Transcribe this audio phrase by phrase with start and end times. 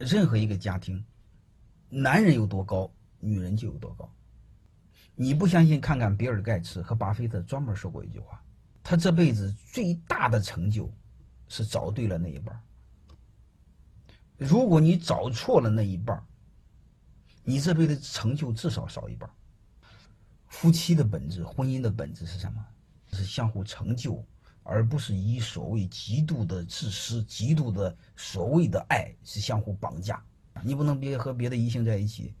[0.00, 1.04] 任何一个家庭，
[1.90, 4.10] 男人有多高，女人就有多高。
[5.14, 5.78] 你不相信？
[5.78, 8.42] 看看比尔盖茨和巴菲特专门说过一句话：
[8.82, 10.90] 他这辈子最大的成就
[11.48, 12.58] 是找对了那一半。
[14.38, 16.24] 如果你找错了那一半，
[17.44, 19.28] 你这辈子成就至少少一半。
[20.48, 22.64] 夫妻的本质，婚姻的本质是什么？
[23.12, 24.24] 是相互成就。
[24.62, 30.22] 而不是以所谓极度的自私、极度的所谓的爱是相互绑架。
[30.62, 32.34] 你不能别和别的异性在一起，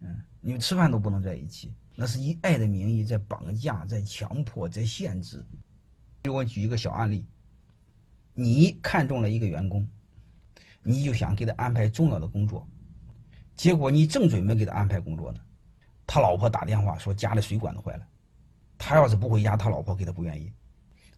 [0.00, 5.44] 嗯，你们吃饭都不能在一起，那是以爱的名义在绑架、在强迫、在限制。
[6.22, 7.26] 给我举一个小案例：
[8.32, 9.86] 你看中了一个员工，
[10.82, 12.66] 你就想给他安排重要的工作，
[13.54, 15.40] 结果你正准备给他安排工作呢，
[16.06, 18.06] 他老婆打电话说家里水管子坏了，
[18.78, 20.50] 他要是不回家，他老婆给他不愿意。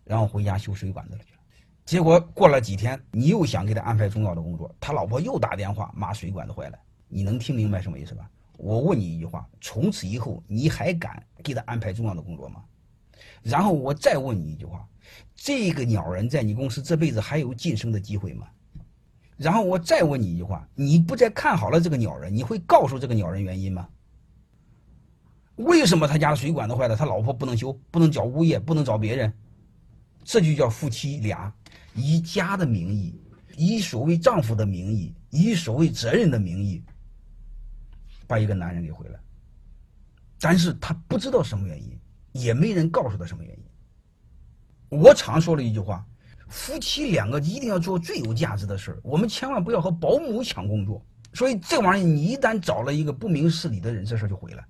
[0.04, 1.40] 然后回家修水管子了去了，
[1.84, 6.78] 结果过了几天，你又想给他安排重要的工作，他老婆又打电话骂水管子坏了。
[7.08, 8.28] 你能听明白什么意思吧？
[8.56, 12.62] 我问你一句话：从此以后你还敢给他安排重要的工作吗？
[13.42, 14.86] 然后我再问你一句话：
[15.34, 18.46] 这个鸟人在你公司这辈子还有晋升的机会吗？
[19.36, 23.88] 然后我再问你一句话：你不再看好了这个鸟人，你会告诉这个鸟人原因吗？
[25.56, 29.32] 为什么他家的水管子坏了，他老婆不能修，不能找物业，不能找别人？
[30.24, 31.52] 这就叫夫妻俩
[31.94, 33.14] 以家的名义，
[33.56, 36.82] 以所谓丈夫的名义，以所谓责任的名义，
[38.26, 39.20] 把一个男人给毁了。
[40.40, 41.98] 但是他不知道什么原因，
[42.32, 44.98] 也没人告诉他什么原因。
[44.98, 46.04] 我常说了一句话：
[46.48, 51.04] 夫妻两个一定要做最有价值的事儿，我们千万不要和保姆抢工作。
[51.32, 54.64] 所以这玩意儿，你一旦找了一个不明事理的人，这事儿就毁了。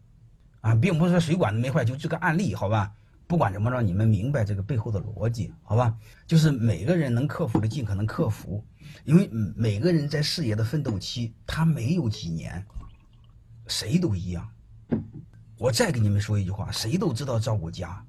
[0.62, 2.91] 啊，并不是说水管子没坏，就这个案例，好吧？
[3.34, 5.92] 不管怎么着，你们明白这个背后的逻辑，好吧？
[6.24, 8.64] 就是每个人能克服的尽可能克服，
[9.02, 12.64] 因为每个人在事业的奋斗期，他没有几年，
[13.66, 14.48] 谁都一样。
[15.58, 18.06] 我再给你们说一句话：谁都知道照顾家，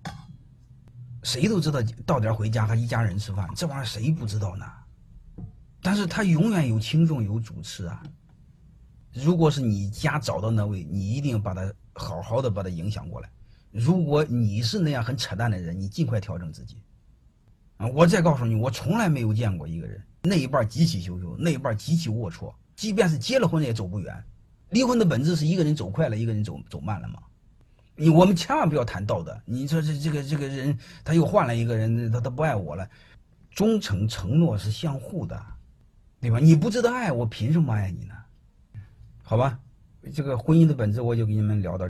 [1.23, 4.65] 谁都知道到点回家和一家人吃饭，这玩意儿谁不知道呢？
[5.81, 8.03] 但是他永远有轻重有主次啊。
[9.11, 13.31] 如果是你家找到那位，你一定把他好好的把他影响过来。
[13.77, 16.77] 如果你是那样很扯淡的人，你尽快调整自己。
[17.75, 22.53] 啊，我再告诉你，我从来没有见过一个人那一半极其优秀，那一半极其龌龊。
[22.77, 24.23] 即便是结了婚也走不远。
[24.69, 27.19] 离婚的本质是一个人走快了，一个人走走慢了嘛。
[27.97, 29.37] 你我们千万不要谈道德。
[29.43, 32.89] 你说这这个这个人他又换了一个人，他他不爱我了。
[33.51, 35.45] 忠诚承诺是相互的，
[36.21, 36.39] 对吧？
[36.39, 38.15] 你不值得爱我，凭什么爱你呢？
[39.21, 39.59] 好吧，
[40.13, 41.89] 这个婚姻的本质我就给你们聊到。